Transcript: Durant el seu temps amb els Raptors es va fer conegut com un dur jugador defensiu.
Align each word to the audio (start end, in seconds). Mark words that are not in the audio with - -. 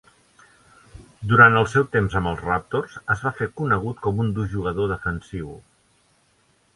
Durant 1.33 1.57
el 1.59 1.67
seu 1.73 1.83
temps 1.95 2.15
amb 2.19 2.31
els 2.31 2.41
Raptors 2.47 2.95
es 3.15 3.21
va 3.25 3.33
fer 3.41 3.49
conegut 3.61 4.01
com 4.07 4.23
un 4.25 4.31
dur 4.39 4.47
jugador 4.55 4.89
defensiu. 4.93 5.53